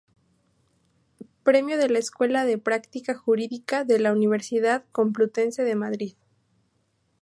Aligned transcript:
Premio 1.43 1.77
de 1.77 1.87
la 1.87 1.99
Escuela 1.99 2.43
de 2.43 2.57
Práctica 2.57 3.13
Jurídica 3.13 3.83
de 3.83 3.99
la 3.99 4.11
Universidad 4.11 4.83
Complutense 4.91 5.63
de 5.63 5.75
Madrid. 5.75 6.15